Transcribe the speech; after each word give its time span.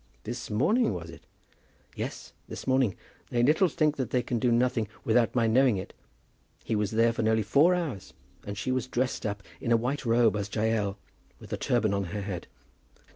"This 0.23 0.49
morning 0.49 0.95
was 0.95 1.11
it?" 1.11 1.27
"Yes; 1.95 2.33
this 2.47 2.65
morning. 2.65 2.95
They 3.29 3.43
little 3.43 3.67
think 3.67 3.97
that 3.97 4.09
they 4.09 4.23
can 4.23 4.39
do 4.39 4.51
nothing 4.51 4.87
without 5.03 5.35
my 5.35 5.45
knowing 5.45 5.77
it. 5.77 5.93
He 6.63 6.75
was 6.75 6.89
there 6.89 7.13
for 7.13 7.21
nearly 7.21 7.43
four 7.43 7.75
hours, 7.75 8.11
and 8.43 8.57
she 8.57 8.71
was 8.71 8.87
dressed 8.87 9.27
up 9.27 9.43
in 9.59 9.71
a 9.71 9.77
white 9.77 10.03
robe 10.03 10.35
as 10.35 10.49
Jael, 10.55 10.97
with 11.37 11.53
a 11.53 11.57
turban 11.57 11.93
on 11.93 12.05
her 12.05 12.21
head. 12.21 12.47